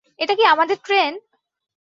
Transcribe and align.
এটা 0.19 0.33
কি 0.35 0.43
আমাদের 0.45 0.77
ট্রেন? 0.83 1.13